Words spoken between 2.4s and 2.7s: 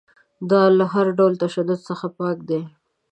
دی.